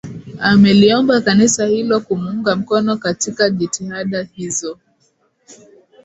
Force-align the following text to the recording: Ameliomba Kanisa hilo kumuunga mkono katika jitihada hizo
Ameliomba 0.39 1.21
Kanisa 1.21 1.65
hilo 1.65 1.99
kumuunga 1.99 2.55
mkono 2.55 2.97
katika 2.97 3.49
jitihada 3.49 4.23
hizo 4.33 4.77